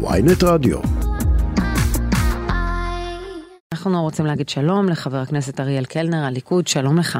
[0.00, 0.78] ויינט רדיו.
[3.72, 7.18] אנחנו רוצים להגיד שלום לחבר הכנסת אריאל קלנר, הליכוד, שלום לך.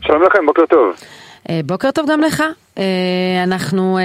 [0.00, 0.94] שלום לכם, בוקר טוב.
[1.50, 2.42] אה, בוקר טוב גם לך.
[2.78, 2.84] אה,
[3.44, 4.02] אנחנו אה,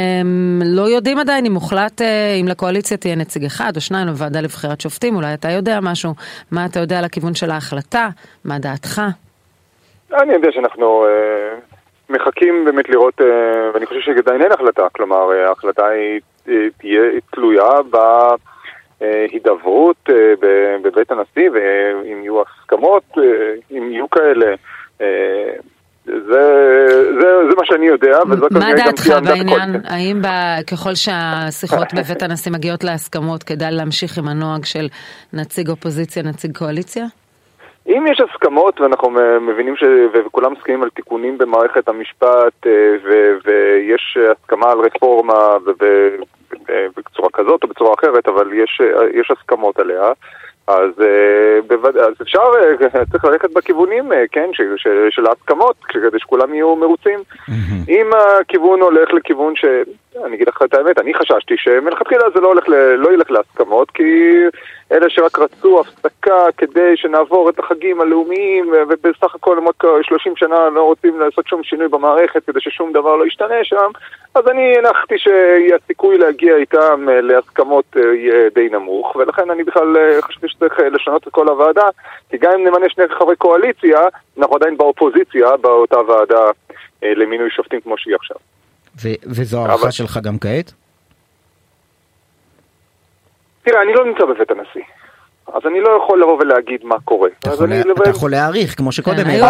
[0.66, 2.02] לא יודעים עדיין אם מוחלט,
[2.42, 6.14] אם לקואליציה תהיה נציג אחד או שניים בוועדה לבחירת שופטים, אולי אתה יודע משהו.
[6.52, 8.10] מה אתה יודע על הכיוון של ההחלטה?
[8.46, 9.02] מה דעתך?
[10.14, 11.06] אני יודע שאנחנו
[12.10, 13.22] מחכים באמת לראות,
[13.74, 16.22] ואני חושב שעדיין אין החלטה, כלומר ההחלטה היא
[16.78, 17.02] תהיה
[17.32, 17.70] תלויה
[19.00, 20.10] בהידברות
[20.82, 23.18] בבית הנשיא, ואם יהיו הסכמות,
[23.72, 24.56] אם יהיו כאלה.
[26.06, 26.44] זה,
[27.22, 29.76] זה, זה מה שאני יודע, וזאת מה דעתך בעניין?
[29.86, 30.28] האם ב,
[30.72, 34.88] ככל שהשיחות בבית הנשיא מגיעות להסכמות, כדאי להמשיך עם הנוהג של
[35.34, 37.06] נציג אופוזיציה, נציג קואליציה?
[37.88, 39.10] אם יש הסכמות ואנחנו
[39.42, 39.84] מבינים ש...
[40.14, 43.32] וכולם מסכימים על תיקונים במערכת המשפט אה, ו...
[43.46, 45.86] ויש הסכמה על רפורמה ו...
[46.98, 48.82] בצורה כזאת או בצורה אחרת, אבל יש,
[49.14, 50.12] יש הסכמות עליה,
[50.68, 51.98] אז, uh, בווד...
[51.98, 52.44] אז אפשר,
[53.12, 54.62] צריך ללכת בכיוונים, כן, ש...
[54.78, 54.88] ש...
[55.10, 57.20] של ההסכמות, כדי שכולם יהיו מרוצים.
[57.20, 57.90] Mm-hmm.
[57.90, 59.66] אם הכיוון הולך לכיוון ש...
[60.26, 62.74] אני אגיד לך את האמת, אני חששתי שמלכתחילה זה לא, הולך ל...
[62.76, 64.04] לא ילך להסכמות, כי
[64.92, 70.70] אלה שרק רצו הפסקה כדי שנעבור את החגים הלאומיים, ובסך הכל הם רק 30 שנה
[70.70, 73.92] לא רוצים לעשות שום שינוי במערכת כדי ששום דבר לא ישתנה שם,
[74.36, 80.80] אז אני הנחתי שהסיכוי להגיע איתם להסכמות יהיה די נמוך, ולכן אני בכלל חשבתי שצריך
[80.92, 81.88] לשנות את כל הוועדה,
[82.30, 84.00] כי גם אם נמנה שני חברי קואליציה,
[84.38, 86.46] אנחנו עדיין באופוזיציה באותה ועדה
[87.02, 88.38] למינוי שופטים כמו שהיא עכשיו.
[89.26, 89.92] וזו הערכה אבל...
[89.92, 90.85] שלך גם כעת?
[93.66, 94.82] תראה, אני לא נמצא בבית הנשיא.
[95.54, 97.30] אז אני לא יכול לבוא ולהגיד מה קורה.
[97.40, 97.82] אתה יכול, לה...
[97.82, 99.46] אתה יכול להעריך, כמו שקודם כן, היו,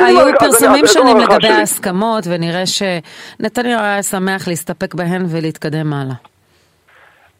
[0.00, 6.31] היו פרסומים שונים לגבי ההסכמות, ונראה שנתניהו היה שמח להסתפק בהן ולהתקדם הלאה.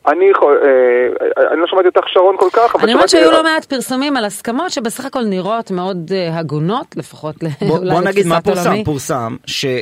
[0.06, 2.84] אני, אה, אני לא שמעתי אותך שרון כל כך, אבל...
[2.84, 7.34] אני אומרת שהיו לא מעט פרסומים על הסכמות שבסך הכל נראות מאוד uh, הגונות, לפחות
[7.69, 8.84] בוא, אולי בוא נגיד מה פורסם, עולמי.
[8.84, 9.37] פורסם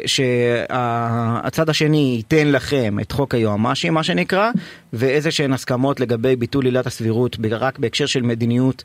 [0.06, 4.50] שהצד השני ייתן לכם את חוק היועמ"שים, מה שנקרא,
[4.92, 8.82] ואיזה שהן הסכמות לגבי ביטול עילת הסבירות רק בהקשר של מדיניות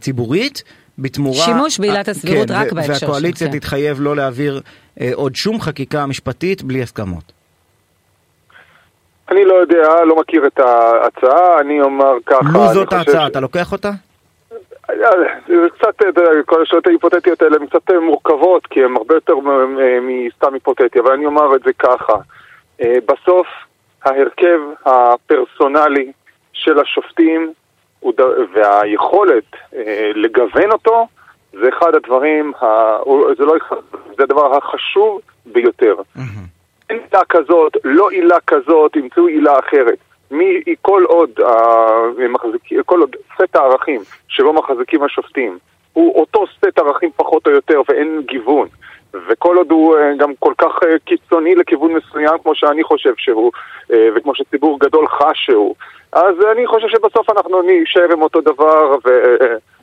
[0.00, 0.62] ציבורית.
[1.00, 1.44] בתמורה...
[1.44, 3.06] שימוש בעילת הסבירות כן, רק בהקשר של...
[3.06, 3.58] והקואליציה כן.
[3.58, 4.60] תתחייב לא להעביר
[5.14, 7.37] עוד שום חקיקה משפטית בלי הסכמות.
[9.30, 12.48] אני לא יודע, לא מכיר את ההצעה, אני אומר ככה...
[12.52, 13.30] לו זאת ההצעה, ש...
[13.30, 13.90] אתה לוקח אותה?
[15.46, 16.02] זה קצת,
[16.46, 19.34] כל השאלות ההיפותטיות האלה הן קצת מורכבות, כי הן הרבה יותר
[20.02, 22.14] מסתם היפותטי, אבל אני אומר את זה ככה.
[22.82, 23.46] אה, בסוף,
[24.04, 26.12] ההרכב הפרסונלי
[26.52, 27.52] של השופטים
[28.54, 29.44] והיכולת
[29.74, 31.06] אה, לגוון אותו,
[31.52, 32.52] זה אחד הדברים,
[33.38, 33.76] זה לא אחד,
[34.16, 35.94] זה הדבר החשוב ביותר.
[36.16, 36.57] Mm-hmm.
[36.98, 39.98] אין עילה כזאת, לא עילה כזאת, ימצאו עילה אחרת.
[40.30, 41.42] מי, כל עוד, uh,
[42.28, 45.58] מחזיק, כל עוד סט הערכים שבו מחזיקים השופטים
[45.92, 48.68] הוא אותו סט ערכים פחות או יותר ואין גיוון
[49.28, 53.52] וכל עוד הוא uh, גם כל כך uh, קיצוני לכיוון מסוים כמו שאני חושב שהוא
[54.16, 55.74] וכמו שציבור גדול חש שהוא
[56.12, 59.08] אז אני חושב שבסוף אנחנו נשאר עם אותו דבר ו...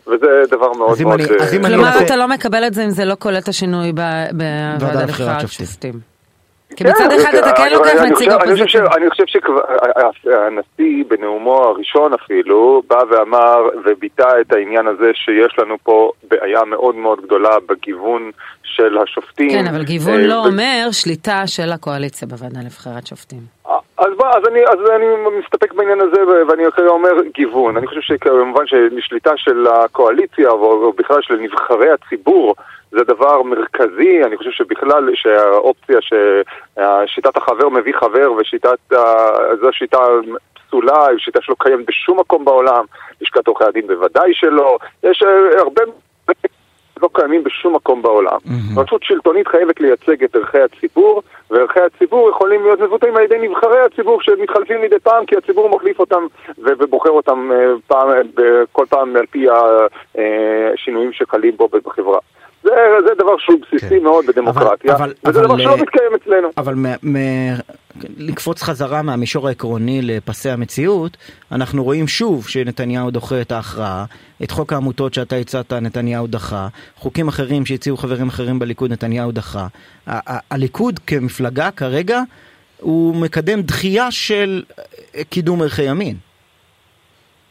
[0.07, 1.21] וזה דבר מאוד מאוד...
[1.67, 6.14] כלומר, אתה לא מקבל את זה אם זה לא כולל את השינוי בוועדה לבחירת שופטים.
[6.75, 8.85] כי כן, מצד אחד אתה כן לוקח נציג אופוזיציה.
[8.97, 16.11] אני חושב שהנשיא בנאומו הראשון אפילו בא ואמר וביטא את העניין הזה שיש לנו פה
[16.23, 18.31] בעיה מאוד מאוד גדולה בגיוון
[18.63, 19.49] של השופטים.
[19.49, 23.39] כן, אבל גיוון אה, לא אומר שליטה של הקואליציה בוועדה לבחירת שופטים.
[23.97, 25.05] אז, בוא, אז, אני, אז אני
[25.39, 27.77] מסתפק בעניין הזה ואני אומר גיוון.
[27.77, 32.55] אני חושב שכמובן ששליטה של הקואליציה או בכלל של נבחרי הציבור
[32.97, 38.78] זה דבר מרכזי, אני חושב שבכלל שהאופציה ששיטת החבר מביא חבר ושיטת,
[39.61, 40.00] זו שיטה
[40.67, 42.85] פסולה, שיטה שלא קיימת בשום מקום בעולם,
[43.22, 45.81] לשכת עורכי הדין בוודאי שלא, יש אה, הרבה...
[47.01, 48.38] לא קיימים בשום מקום בעולם.
[48.45, 48.79] Mm-hmm.
[48.79, 53.79] רשות שלטונית חייבת לייצג את ערכי הציבור, וערכי הציבור יכולים להיות מבוטאים על ידי נבחרי
[53.79, 56.25] הציבור שמתחלפים מדי פעם, כי הציבור מחליף אותם
[56.58, 58.09] ובוחר אותם אה, פעם,
[58.72, 59.46] כל פעם על פי
[60.73, 62.19] השינויים שחלים בו בחברה.
[62.66, 62.72] זה,
[63.08, 64.03] זה דבר שהוא בסיסי כן.
[64.03, 66.47] מאוד בדמוקרטיה, אבל, וזה אבל, דבר שלא מתקיים אצלנו.
[66.58, 67.17] אבל מ, מ,
[68.17, 71.17] לקפוץ חזרה מהמישור העקרוני לפסי המציאות,
[71.52, 74.06] אנחנו רואים שוב שנתניהו דוחה את ההכרעה,
[74.44, 79.67] את חוק העמותות שאתה הצעת נתניהו דחה, חוקים אחרים שהציעו חברים אחרים בליכוד נתניהו דחה.
[80.52, 82.22] הליכוד כמפלגה כרגע
[82.79, 84.64] הוא מקדם דחייה של
[85.29, 86.24] קידום ערכי ימין.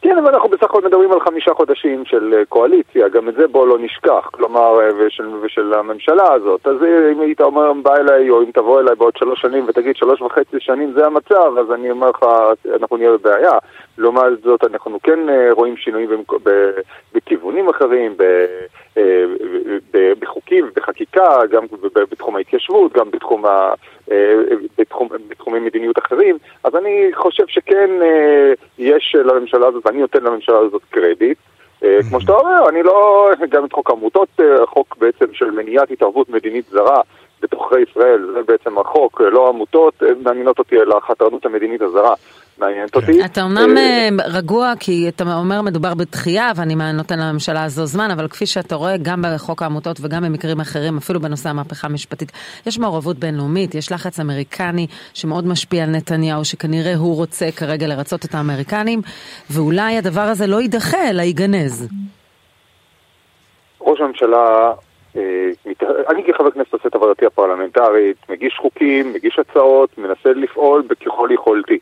[0.05, 3.47] כן, אבל אנחנו בסך הכל מדברים על חמישה חודשים של אה, קואליציה, גם את זה
[3.47, 6.67] בואו לא נשכח, כלומר, אה, ושל, ושל הממשלה הזאת.
[6.67, 9.95] אז אה, אם היית אומר, בא אליי, או אם תבוא אליי בעוד שלוש שנים ותגיד
[9.95, 12.25] שלוש וחצי שנים זה המצב, אז אני אומר לך,
[12.81, 13.57] אנחנו נהיה בבעיה.
[13.97, 15.19] לעומת זאת, אנחנו כן
[15.51, 16.09] רואים שינויים
[17.13, 18.15] בכיוונים אחרים,
[20.19, 21.65] בחוקים, בחקיקה, גם
[22.11, 23.73] בתחום ההתיישבות, גם בתחום ה...
[24.95, 27.89] בתחום, בתחומי מדיניות אחרים, אז אני חושב שכן
[28.77, 31.37] יש לממשלה הזאת, ואני נותן לממשלה הזאת קרדיט.
[32.09, 34.29] כמו שאתה אומר, אני לא, גם את חוק העמותות,
[34.63, 37.01] החוק בעצם של מניעת התערבות מדינית זרה
[37.41, 42.13] בתוככי ישראל, זה בעצם החוק, לא עמותות מעניינות אותי, אלא החתרנות המדינית הזרה.
[42.57, 42.95] מעניינת.
[42.95, 43.25] אותי.
[43.25, 48.11] אתה אומנם אה, אה, רגוע, כי אתה אומר מדובר בתחייה, ואני נותן לממשלה הזו זמן,
[48.11, 52.31] אבל כפי שאתה רואה, גם בחוק העמותות וגם במקרים אחרים, אפילו בנושא המהפכה המשפטית,
[52.67, 58.25] יש מעורבות בינלאומית, יש לחץ אמריקני שמאוד משפיע על נתניהו, שכנראה הוא רוצה כרגע לרצות
[58.25, 59.01] את האמריקנים,
[59.49, 61.87] ואולי הדבר הזה לא יידחה, אלא ייגנז.
[63.81, 64.73] ראש הממשלה
[65.17, 65.49] אה,
[66.09, 71.79] אני כחבר כנסת עושה את עבודתי הפרלמנטרית, מגיש חוקים, מגיש הצעות, מנסה לפעול ככל יכולתי.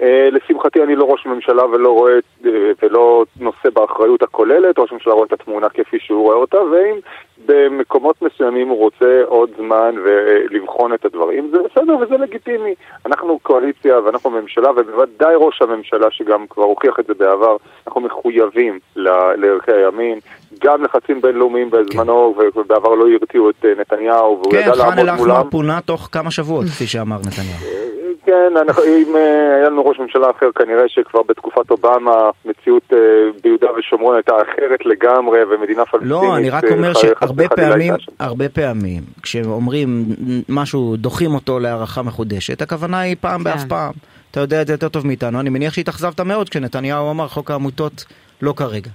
[0.00, 2.12] אה, לשמחתי אני לא ראש ממשלה ולא רואה
[2.46, 2.50] אה,
[2.82, 6.98] ולא נושא באחריות הכוללת, ראש הממשלה רואה את התמונה כפי שהוא רואה אותה, ואם
[7.46, 12.74] במקומות מסוימים הוא רוצה עוד זמן ולבחון את הדברים, זה בסדר וזה לגיטימי.
[13.06, 17.56] אנחנו קואליציה ואנחנו ממשלה, ובוודאי ראש הממשלה שגם כבר הוכיח את זה בעבר,
[17.86, 20.18] אנחנו מחויבים לערכי הימין,
[20.64, 22.60] גם לחצים בינלאומיים בזמנו, כן.
[22.60, 25.16] ובעבר לא הרתיעו את אה, נתניהו, והוא כן, ידע לעמוד מולם.
[25.16, 28.01] כן, חאן אל-אחמר פונה תוך כמה שבועות, כפי שאמר נתניהו.
[28.32, 32.96] כן, אנחנו, אם אה, היה לנו ראש ממשלה אחר, כנראה שכבר בתקופת אובמה מציאות uh,
[33.42, 36.12] ביהודה ושומרון הייתה אחרת לגמרי, ומדינה פלסטינית...
[36.12, 40.04] לא, אני רק אה, אומר שהרבה פעמים, הרבה פעמים, כשאומרים
[40.48, 43.68] משהו, דוחים אותו להערכה מחודשת, הכוונה היא פעם באף כן.
[43.68, 43.92] פעם.
[44.30, 45.40] אתה יודע את זה יותר טוב מאיתנו.
[45.40, 48.04] אני מניח שהתאכזבת מאוד כשנתניהו אמר חוק העמותות
[48.42, 48.90] לא כרגע.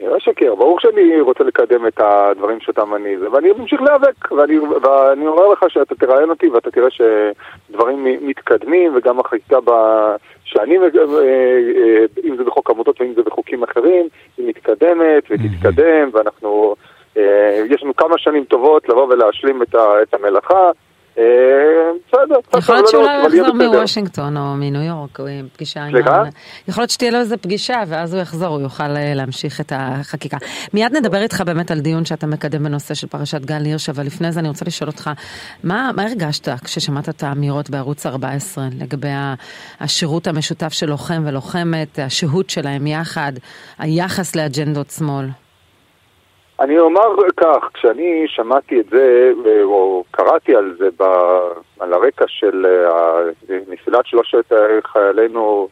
[0.00, 4.58] אני לא אשקר, ברור שאני רוצה לקדם את הדברים שאותם אני ואני ממשיך להיאבק, ואני,
[4.58, 9.70] ואני אומר לך שאתה תראיין אותי ואתה תראה שדברים מתקדמים, וגם החקיקה ב...
[10.44, 14.08] שאני, אה, אה, אם זה בחוק עמותות ואם זה בחוקים אחרים,
[14.38, 16.74] היא מתקדמת ותתקדם, ואנחנו,
[17.16, 19.62] אה, יש לנו כמה שנים טובות לבוא ולהשלים
[20.02, 20.70] את המלאכה.
[21.20, 22.58] אה, בסדר.
[22.58, 25.18] יכול להיות שאולי הוא יחזור מוושינגטון או מניו יורק,
[25.52, 25.90] פגישה עם...
[25.90, 26.22] סליחה?
[26.68, 30.36] יכול להיות שתהיה לו איזה פגישה, ואז הוא יחזור, הוא יוכל אה, להמשיך את החקיקה.
[30.74, 34.32] מיד נדבר איתך באמת על דיון שאתה מקדם בנושא של פרשת גל הירש, אבל לפני
[34.32, 35.10] זה אני רוצה לשאול אותך,
[35.64, 39.08] מה הרגשת כששמעת את האמירות בערוץ 14 לגבי
[39.80, 43.32] השירות המשותף של לוחם ולוחמת, השהות שלהם יחד,
[43.78, 45.26] היחס לאג'נדות שמאל?
[46.60, 49.32] אני אומר כך, כשאני שמעתי את זה,
[49.64, 51.02] או קראתי על זה ב,
[51.80, 53.22] על הרקע של אה,
[53.68, 54.52] נפילת שלושת
[54.84, 55.68] חיילינו,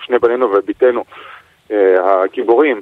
[0.00, 1.04] שני בנינו ובתנו,
[1.70, 2.80] אה, הגיבורים,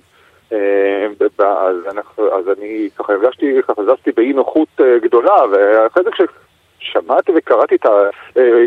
[0.52, 1.06] אה,
[1.38, 6.10] אז, אנחנו, אז אני ככה הרגשתי, ככה זזתי באי נוחות גדולה, ואחרי זה
[6.80, 7.90] כששמעתי וקראתי את ה...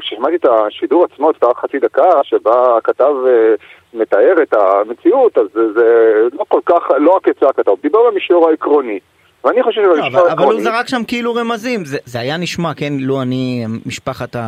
[0.01, 3.13] כששמעתי את השידור עצמו, את חצי דקה, שבה הכתב
[3.93, 5.85] מתאר את המציאות, אז זה, זה
[6.33, 8.99] לא כל כך, לא רק צעקתו, הוא דיבר במישור העקרוני.
[9.43, 10.33] ואני חושב שבמישור העקרוני...
[10.33, 14.41] אבל הוא זרק שם כאילו רמזים, זה, זה היה נשמע, כן, לו אני משפחת ה,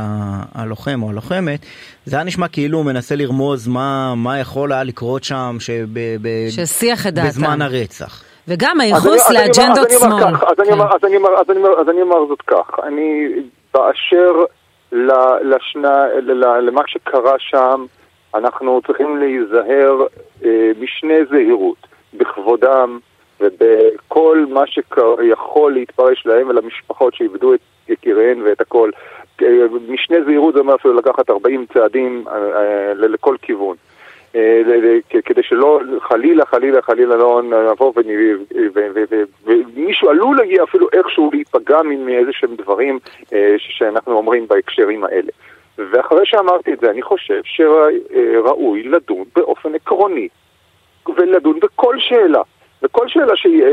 [0.56, 1.60] הלוחם או הלוחמת,
[2.06, 5.86] זה היה נשמע כאילו הוא מנסה לרמוז מה, מה יכול היה לקרות שם שב,
[6.22, 7.28] ב, ששיח את דעתם.
[7.28, 8.24] בזמן הרצח.
[8.48, 10.36] וגם הייחוס לאג'נדות שמאל.
[11.80, 13.28] אז אני אומר זאת כך, אני
[13.76, 14.44] באשר
[15.42, 16.06] לשנה,
[16.62, 17.86] למה שקרה שם,
[18.36, 20.06] אנחנו צריכים להיזהר
[20.46, 23.00] אה, משנה זהירות, בכבודם
[23.40, 28.90] ובכל מה שיכול להתפרש להם ולמשפחות שאיבדו את יקיריהן ואת הכל.
[29.42, 29.48] אה,
[29.88, 33.76] משנה זהירות זה אומר אפילו לקחת 40 צעדים אה, לכל כיוון.
[34.36, 37.94] אה, כדי שלא, חלילה, חלילה, חלילה לא נבוא
[39.46, 43.00] ומישהו עלול להגיע אפילו איכשהו להיפגע מאיזה שהם דברים
[43.34, 45.32] אה, שאנחנו אומרים בהקשרים האלה.
[45.78, 50.28] ואחרי שאמרתי את זה, אני חושב שראוי לדון באופן עקרוני
[51.18, 52.42] ולדון בכל שאלה.
[52.84, 53.64] וכל שאלה שהיא,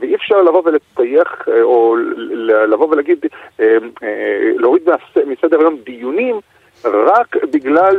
[0.00, 1.96] ואי אפשר לבוא ולטייח או
[2.68, 3.26] לבוא ולהגיד,
[3.60, 4.82] אה, אה, להוריד
[5.26, 6.40] מסדר היום דיונים
[6.84, 7.96] רק בגלל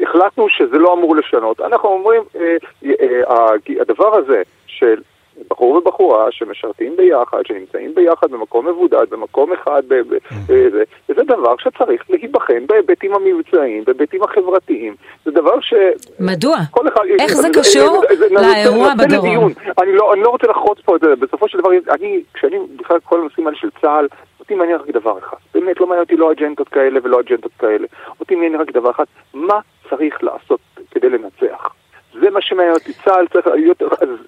[0.00, 1.60] שהחלטנו שזה לא אמור לשנות.
[1.60, 5.00] אנחנו אומרים, אה, הדבר הזה של
[5.48, 12.66] בחור ובחורה שמשרתים ביחד, שנמצאים ביחד במקום מבודד, במקום אחד, וזה, וזה דבר שצריך להיבחן
[12.66, 14.94] בהיבטים המבצעיים, בהיבטים החברתיים.
[15.24, 15.74] זה דבר ש...
[16.20, 16.56] מדוע?
[16.88, 19.52] אחד, איך זה, זה קשור זה, זה, לאירוע זה, בדרום?
[19.82, 22.98] אני לא, אני לא רוצה לחרוץ פה את זה, בסופו של דבר, אני, כשאני בכלל
[23.04, 24.06] כל הנושאים האלה של צה"ל,
[24.40, 25.36] אותי מעניין רק דבר אחד.
[25.54, 27.86] באמת לא מעניין אותי לא אג'נדות כאלה ולא אג'נדות כאלה.
[28.20, 29.04] אותי מעניין רק דבר אחד,
[29.34, 31.74] מה צריך לעשות כדי לנצח.
[32.20, 33.82] זה מה שמעניין אותי, צה"ל צריך להיות...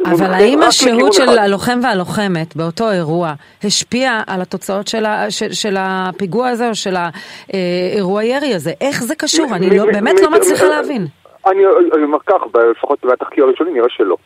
[0.04, 3.32] אבל האם השהות של הלוחם והלוחמת באותו אירוע
[3.64, 8.70] השפיע על התוצאות של, ה, של, של הפיגוע הזה או של האירוע ירי הזה?
[8.80, 9.46] איך זה קשור?
[9.54, 11.06] אני לא, באמת לא מצליחה להבין.
[11.46, 11.64] אני
[12.04, 14.16] אומר כך, לפחות בתחקיר הראשוני נראה שלא.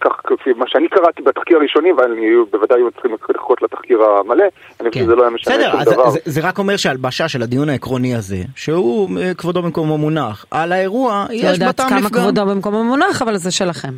[0.00, 4.44] כך כפי מה שאני קראתי בתחקיר הראשוני, ואני בוודאי צריכים לחכות לתחקיר המלא,
[4.80, 6.06] אני חושב שזה לא היה משנה שום דבר.
[6.10, 11.26] בסדר, זה רק אומר שהלבשה של הדיון העקרוני הזה, שהוא כבודו במקומו מונח, על האירוע,
[11.30, 11.94] יש בה טעם לפגם.
[11.94, 13.92] לא יודעת כמה כבודו במקומו מונח, אבל זה שלכם.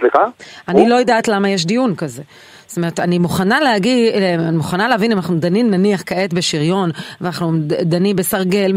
[0.00, 0.24] סליחה?
[0.68, 2.22] אני לא יודעת למה יש דיון כזה.
[2.68, 7.52] זאת אומרת, אני מוכנה להגיד, אני מוכנה להבין אם אנחנו דנים נניח כעת בשריון, ואנחנו
[7.66, 8.72] דנים בסרגל,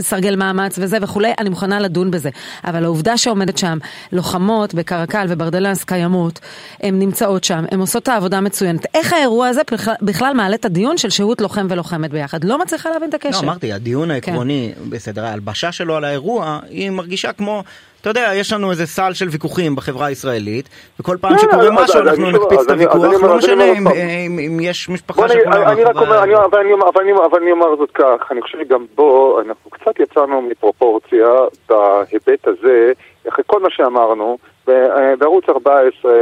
[0.00, 2.30] סרגל מאמץ וזה וכולי, אני מוכנה לדון בזה.
[2.64, 3.78] אבל העובדה שעומדת שם,
[4.12, 6.40] לוחמות בקרקל וברדלס קיימות,
[6.80, 8.86] הן נמצאות שם, הן עושות את העבודה מצוינת.
[8.94, 9.60] איך האירוע הזה
[10.02, 12.44] בכלל מעלה את הדיון של שהות לוחם ולוחמת ביחד?
[12.44, 13.40] לא מצליחה להבין את הקשר.
[13.40, 14.90] לא, אמרתי, הדיון העקרוני, כן.
[14.90, 17.64] בסדר, ההלבשה שלו על האירוע, היא מרגישה כמו...
[18.04, 20.68] אתה יודע, יש לנו איזה סל של ויכוחים בחברה הישראלית,
[21.00, 23.64] וכל פעם שקורה משהו אנחנו נקפיץ את הוויכוח, לא משנה
[24.46, 28.86] אם יש משפחה שכולה אני רק אומר, אבל אני אומר זאת כך, אני חושב שגם
[28.94, 31.26] בו אנחנו קצת יצאנו מפרופורציה
[31.68, 32.92] בהיבט הזה,
[33.28, 34.38] אחרי כל מה שאמרנו,
[35.18, 36.12] בערוץ 14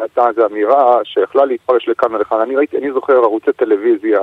[0.00, 4.20] הייתה איזו אמירה שיכלה להתפרש לכאן ולכאן, אני ראיתי, אני זוכר ערוצי טלוויזיה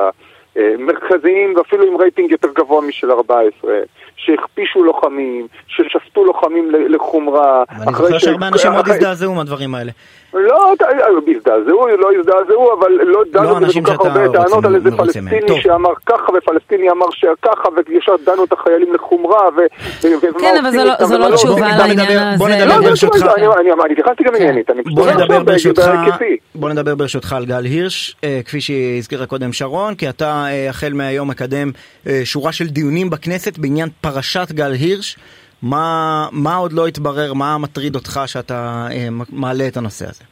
[0.55, 3.72] מרכזיים ואפילו עם רייטינג יותר גבוה משל 14,
[4.15, 7.63] שהכפישו לוחמים, ששפטו לוחמים לחומרה.
[7.70, 9.91] אני זוכר שהרבה אנשים מאוד הזדעזעו מהדברים האלה.
[10.34, 10.74] לא,
[11.36, 15.89] הזדעזעו, לא הזדעזעו, אבל לא דנו בזה כל כך הרבה טענות על איזה פלסטיני שאמר
[16.05, 19.50] ככה ופלסטיני אמר שככה וישר דנו את החיילים לחומרה
[20.39, 20.72] כן, אבל
[21.05, 22.38] זו לא תשובה לעניין הזה.
[22.38, 23.25] בוא נדבר ברשותך.
[23.86, 24.70] אני התייחסתי גם עניינית.
[26.55, 28.15] בוא נדבר ברשותך על גל הירש,
[28.46, 31.71] כפי שהזכירה קודם שרון, כי אתה החל מהיום מקדם
[32.24, 35.17] שורה של דיונים בכנסת בעניין פרשת גל הירש.
[35.62, 40.24] מה, מה עוד לא התברר, מה מטריד אותך שאתה אה, מעלה את הנושא הזה?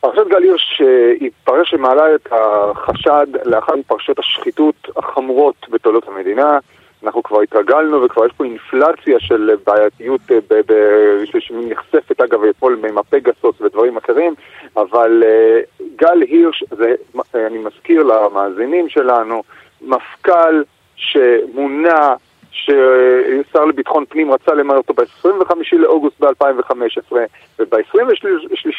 [0.00, 0.82] פרשת גל הירש
[1.20, 6.58] היא פרשה שמעלה את החשד לאחת מפרשיות השחיתות החמורות בתולדות המדינה.
[7.06, 13.60] אנחנו כבר התרגלנו וכבר יש פה אינפלציה של בעייתיות אה, שנחשפת אגב אתמול עם הפגסוס
[13.60, 14.34] ודברים אחרים,
[14.76, 15.60] אבל אה,
[15.96, 16.94] גל הירש, זה,
[17.34, 19.42] אני מזכיר למאזינים שלנו,
[19.80, 20.62] מפכ"ל
[20.96, 22.14] שמונה
[22.50, 27.16] ששר לביטחון פנים רצה למנות אותו ב-25 לאוגוסט ב-2015
[27.58, 27.96] וב-23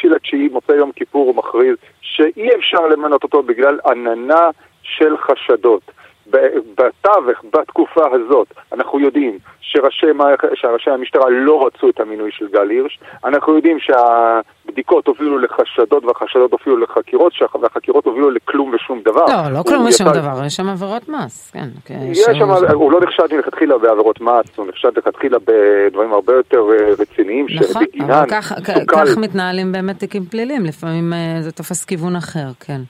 [0.04, 4.50] לתשיעי, מוצא יום כיפור, הוא מכריז שאי אפשר למנות אותו בגלל עננה
[4.82, 5.82] של חשדות.
[6.30, 10.06] בתווך, בתקופה הזאת, אנחנו יודעים שראשי,
[10.54, 16.52] שראשי המשטרה לא רצו את המינוי של גל הירש, אנחנו יודעים שהבדיקות הובילו לחשדות והחשדות
[16.52, 19.24] הובילו לחקירות, והחקירות הובילו לכלום ושום דבר.
[19.28, 20.20] לא, לא כלום ושום יצא...
[20.20, 21.68] דבר, יש שם עבירות מס, כן.
[22.10, 26.88] יש שם, הוא לא נחשד מלכתחילה בעבירות מס, הוא נחשד מלכתחילה בדברים הרבה יותר אה,
[26.98, 28.52] רציניים, נכון, אבל כך,
[28.88, 32.80] כך מתנהלים באמת תיקים פליליים, לפעמים אה, זה תופס כיוון אחר, כן.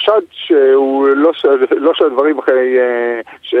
[0.00, 1.30] החשד שהוא לא,
[1.76, 3.54] לא שהדברים אחרי, אה, ש,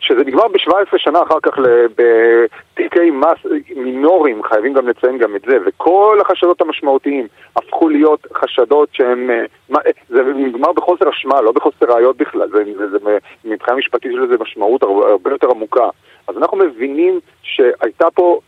[0.00, 1.58] שזה נגמר ב-17 שנה אחר כך
[1.96, 7.26] בתיקי מס מינוריים, חייבים גם לציין גם את זה, וכל החשדות המשמעותיים
[7.56, 12.90] הפכו להיות חשדות שהם, אה, זה נגמר בחוסר אשמה, לא בחוסר ראיות בכלל, זה, זה,
[12.90, 12.98] זה,
[13.44, 15.88] מבחינה משפטית של זה משמעות הרבה יותר עמוקה.
[16.28, 18.38] אז אנחנו מבינים שהייתה פה,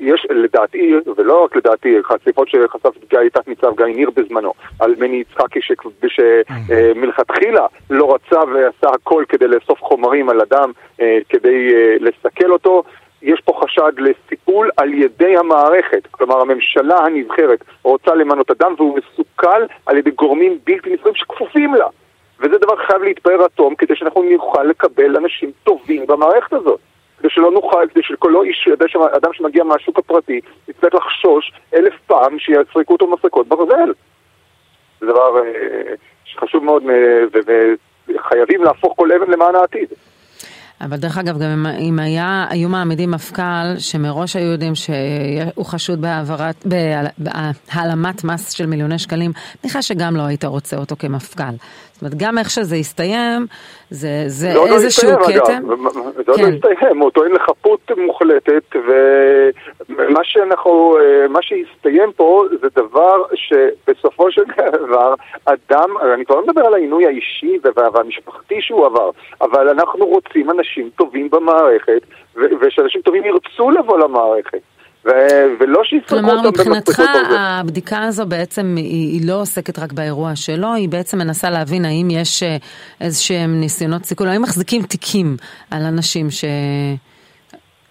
[0.00, 5.60] יש לדעתי, ולא רק לדעתי, חשיפות שחשף גיא, תת-ניצב גיא ניר בזמנו, על מני יצחקי
[6.08, 12.82] שמלכתחילה לא רצה ועשה הכל כדי לאסוף חומרים על אדם אה, כדי אה, לסכל אותו.
[13.22, 19.62] יש פה חשד לסיכול על ידי המערכת, כלומר הממשלה הנבחרת רוצה למנות אדם והוא מסוכל
[19.86, 21.86] על ידי גורמים בלתי נפרדים שכפופים לה.
[22.40, 26.80] וזה דבר חייב להתפאר תום כדי שאנחנו נוכל לקבל אנשים טובים במערכת הזאת.
[27.26, 28.68] כדי שלא נוכל, כדי שכל איש,
[29.16, 33.92] אדם שמגיע מהשוק הפרטי, יצטרך לחשוש אלף פעם שיסרקו אותו מסרקות ברזל.
[35.00, 36.82] זה דבר אה, שחשוב מאוד,
[38.08, 39.88] וחייבים להפוך כל אבן למען העתיד.
[40.80, 46.66] אבל דרך אגב, גם אם היה, היו מעמידים מפכ"ל שמראש היו יודעים שהוא חשוד בהעברת,
[47.18, 49.32] בהעלמת מס של מיליוני שקלים,
[49.64, 51.54] נראה שגם לא היית רוצה אותו כמפכ"ל.
[51.96, 53.46] זאת אומרת, גם איך שזה יסתיים,
[53.90, 55.62] זה, זה לא איזשהו לא כתם.
[56.14, 56.42] זה עוד כן.
[56.42, 58.76] לא יסתיים, הוא טוען לחפות מוחלטת,
[59.88, 60.96] ומה שאנחנו,
[61.28, 67.06] מה שהסתיים פה זה דבר שבסופו של דבר, אדם, אני כבר לא מדבר על העינוי
[67.06, 69.10] האישי והמשפחתי שהוא עבר,
[69.40, 72.02] אבל אנחנו רוצים אנשים טובים במערכת,
[72.60, 74.60] ושאנשים טובים ירצו לבוא למערכת.
[75.60, 77.02] ולא שיסרקו אותם כלומר, מבחינתך
[77.38, 82.08] הבדיקה הזו בעצם היא, היא לא עוסקת רק באירוע שלו, היא בעצם מנסה להבין האם
[82.10, 82.56] יש אה,
[83.00, 85.36] איזה שהם ניסיונות סיכול, האם מחזיקים תיקים
[85.70, 86.44] על אנשים ש...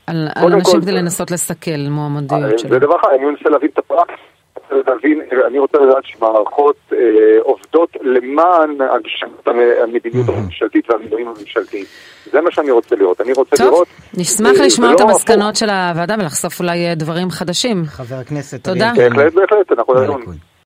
[0.07, 2.69] על, על אנשים כדי לנסות לסכל מועמדויות אה, שלו.
[2.69, 4.34] זה דבר אחד, אני מנסה להבין את אני
[4.71, 6.97] רוצה להבין, אני רוצה לדעת שמערכות אה,
[7.41, 9.47] עובדות למען הגשמת
[9.83, 11.85] המדיניות הממשלתית והמינויים הממשלתיים.
[12.31, 13.21] זה מה שאני רוצה לראות.
[13.21, 13.87] אני רוצה טוב, לראות...
[14.17, 15.01] נשמח אה, לשמוע את.
[15.01, 17.85] המסקנות של הוועדה ולחשוף אולי אה, דברים חדשים.
[17.85, 18.91] חבר הכנסת תודה.
[18.95, 19.93] בהחלט, בהחלט, אנחנו.
[19.93, 20.54] נדון.